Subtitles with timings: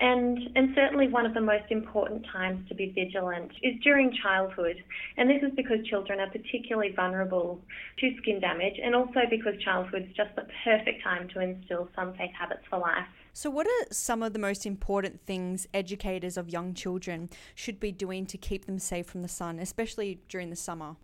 [0.00, 4.76] And, and certainly one of the most important times to be vigilant is during childhood.
[5.18, 7.60] And this is because children are particularly vulnerable
[7.98, 12.14] to skin damage and also because childhood is just the perfect time to instill sun
[12.16, 13.08] safe habits for life.
[13.32, 17.92] So, what are some of the most important things educators of young children should be
[17.92, 20.96] doing to keep them safe from the sun, especially during the summer?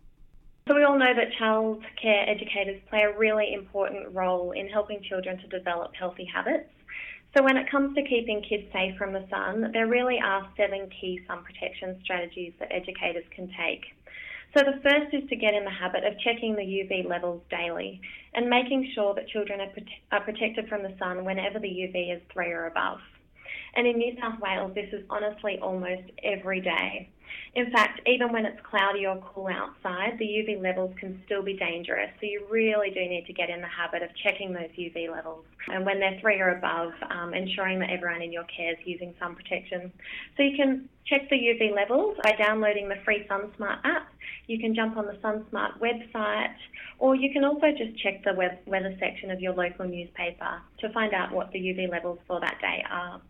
[0.66, 5.38] So, we all know that childcare educators play a really important role in helping children
[5.38, 6.68] to develop healthy habits.
[7.36, 10.90] So, when it comes to keeping kids safe from the sun, there really are seven
[11.00, 13.84] key sun protection strategies that educators can take.
[14.54, 18.00] So the first is to get in the habit of checking the UV levels daily
[18.34, 22.16] and making sure that children are, prote- are protected from the sun whenever the UV
[22.16, 22.98] is three or above.
[23.76, 27.10] And in New South Wales, this is honestly almost every day.
[27.54, 31.54] In fact, even when it's cloudy or cool outside, the UV levels can still be
[31.54, 32.10] dangerous.
[32.20, 35.44] So you really do need to get in the habit of checking those UV levels.
[35.68, 39.14] And when they're three or above, um, ensuring that everyone in your care is using
[39.18, 39.92] sun protection.
[40.36, 44.08] So you can check the UV levels by downloading the free SunSmart app.
[44.46, 46.54] You can jump on the SunSmart website,
[46.98, 50.88] or you can also just check the web- weather section of your local newspaper to
[50.92, 53.20] find out what the UV levels for that day are.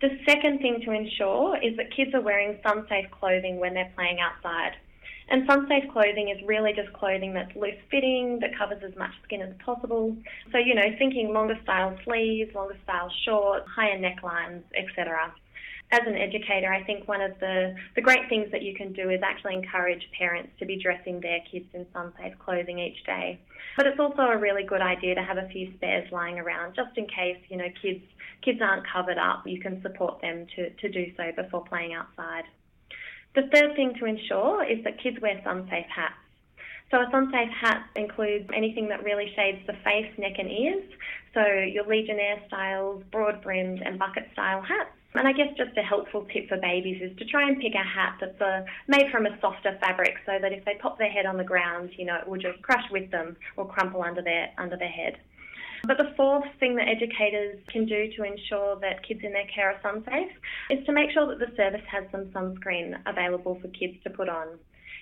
[0.00, 3.92] The second thing to ensure is that kids are wearing sun safe clothing when they're
[3.96, 4.72] playing outside.
[5.30, 9.10] And sun safe clothing is really just clothing that's loose fitting, that covers as much
[9.24, 10.16] skin as possible.
[10.52, 15.34] So, you know, thinking longer style sleeves, longer style shorts, higher necklines, etc
[15.90, 19.08] as an educator, I think one of the, the great things that you can do
[19.08, 23.40] is actually encourage parents to be dressing their kids in sun safe clothing each day.
[23.76, 26.96] But it's also a really good idea to have a few spares lying around just
[26.96, 28.02] in case, you know, kids
[28.44, 32.44] kids aren't covered up, you can support them to, to do so before playing outside.
[33.34, 36.14] The third thing to ensure is that kids wear sun safe hats.
[36.90, 40.84] So a sun safe hat includes anything that really shades the face, neck and ears.
[41.34, 44.90] So your Legionnaire styles, broad brimmed and bucket style hats.
[45.14, 47.82] And I guess just a helpful tip for babies is to try and pick a
[47.82, 51.26] hat that's uh, made from a softer fabric so that if they pop their head
[51.26, 54.50] on the ground, you know, it will just crush with them or crumple under their,
[54.58, 55.16] under their head.
[55.84, 59.70] But the fourth thing that educators can do to ensure that kids in their care
[59.70, 60.32] are sun safe
[60.70, 64.28] is to make sure that the service has some sunscreen available for kids to put
[64.28, 64.58] on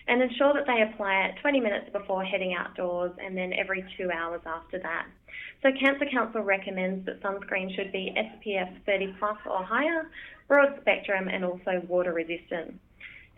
[0.08, 4.10] and ensure that they apply it 20 minutes before heading outdoors and then every two
[4.10, 5.06] hours after that.
[5.62, 10.10] So Cancer Council recommends that sunscreen should be SPF 30 plus or higher,
[10.48, 12.78] broad spectrum and also water resistant.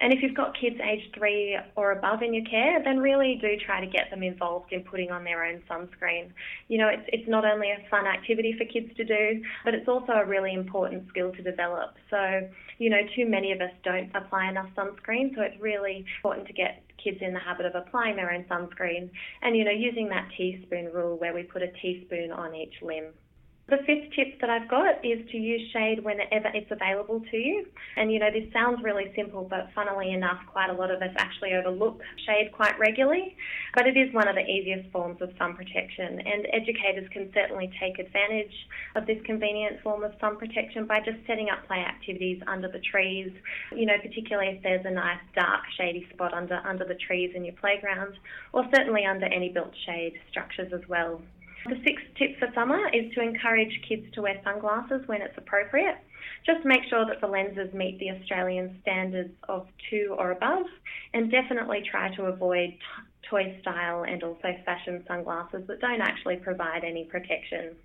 [0.01, 3.57] And if you've got kids aged three or above in your care, then really do
[3.65, 6.31] try to get them involved in putting on their own sunscreen.
[6.69, 9.89] You know, it's, it's not only a fun activity for kids to do, but it's
[9.89, 11.95] also a really important skill to develop.
[12.11, 12.49] So,
[12.79, 16.53] you know, too many of us don't apply enough sunscreen, so it's really important to
[16.53, 19.11] get kids in the habit of applying their own sunscreen
[19.43, 23.07] and, you know, using that teaspoon rule where we put a teaspoon on each limb.
[23.69, 27.67] The fifth tip that I've got is to use shade whenever it's available to you.
[27.97, 31.12] And you know, this sounds really simple, but funnily enough, quite a lot of us
[31.19, 33.37] actually overlook shade quite regularly.
[33.75, 37.70] But it is one of the easiest forms of sun protection, and educators can certainly
[37.79, 38.55] take advantage
[38.97, 42.81] of this convenient form of sun protection by just setting up play activities under the
[42.81, 43.31] trees.
[43.76, 47.44] You know, particularly if there's a nice dark shady spot under under the trees in
[47.44, 48.15] your playground,
[48.55, 51.20] or certainly under any built shade structures as well.
[51.66, 55.96] The sixth tip for summer is to encourage kids to wear sunglasses when it's appropriate.
[56.46, 60.66] Just make sure that the lenses meet the Australian standards of two or above,
[61.12, 62.78] and definitely try to avoid t-
[63.28, 67.76] toy style and also fashion sunglasses that don't actually provide any protection.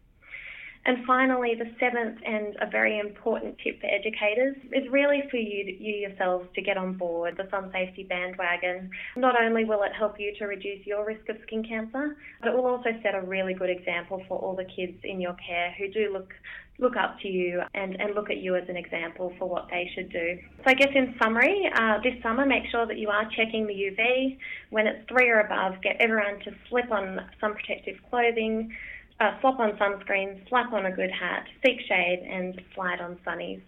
[0.85, 5.75] And finally, the seventh and a very important tip for educators is really for you,
[5.79, 8.89] you yourselves to get on board the sun safety bandwagon.
[9.15, 12.55] Not only will it help you to reduce your risk of skin cancer, but it
[12.55, 15.87] will also set a really good example for all the kids in your care who
[15.87, 16.33] do look
[16.79, 19.89] look up to you and, and look at you as an example for what they
[19.93, 20.37] should do.
[20.57, 23.73] So I guess in summary, uh, this summer make sure that you are checking the
[23.73, 24.37] UV.
[24.71, 28.73] When it's three or above, get everyone to slip on some protective clothing,
[29.23, 33.61] uh, slop on sunscreen, slap on a good hat, seek shade and slide on sunnies.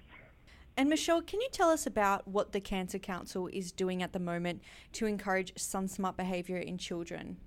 [0.77, 4.19] And Michelle, can you tell us about what the Cancer Council is doing at the
[4.19, 4.61] moment
[4.93, 7.37] to encourage sun smart behaviour in children?